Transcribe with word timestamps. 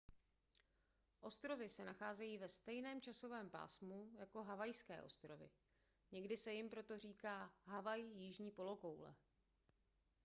ostrovy 1.21 1.69
se 1.69 1.85
nacházejí 1.85 2.37
ve 2.37 2.49
stejném 2.49 3.01
časovém 3.01 3.49
pásmu 3.49 4.11
jako 4.19 4.43
havajské 4.43 5.01
ostrovy 5.01 5.49
někdy 6.11 6.37
se 6.37 6.53
jim 6.53 6.69
proto 6.69 6.97
říká 6.99 7.53
havaj 7.65 8.01
jižní 8.01 8.51
polokoule 8.51 9.15